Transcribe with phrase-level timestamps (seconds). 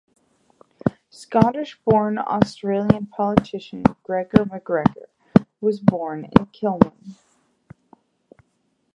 [1.11, 5.05] Scottish-born Australian politician Gregor McGregor
[5.61, 7.13] was born in Kilmun.